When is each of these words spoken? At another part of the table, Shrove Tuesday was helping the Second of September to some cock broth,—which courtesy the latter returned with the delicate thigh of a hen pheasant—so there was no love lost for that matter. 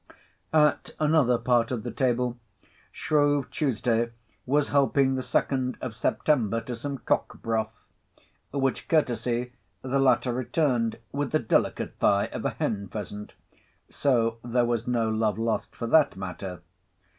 At 0.55 0.93
another 0.99 1.37
part 1.37 1.69
of 1.69 1.83
the 1.83 1.91
table, 1.91 2.39
Shrove 2.91 3.51
Tuesday 3.51 4.09
was 4.47 4.69
helping 4.69 5.13
the 5.13 5.21
Second 5.21 5.77
of 5.79 5.95
September 5.95 6.59
to 6.61 6.75
some 6.75 6.97
cock 6.97 7.39
broth,—which 7.39 8.87
courtesy 8.87 9.53
the 9.83 9.99
latter 9.99 10.33
returned 10.33 10.97
with 11.11 11.29
the 11.31 11.37
delicate 11.37 11.97
thigh 11.99 12.25
of 12.33 12.45
a 12.45 12.49
hen 12.49 12.87
pheasant—so 12.87 14.39
there 14.43 14.65
was 14.65 14.87
no 14.87 15.07
love 15.07 15.37
lost 15.37 15.75
for 15.75 15.85
that 15.85 16.15
matter. 16.15 16.61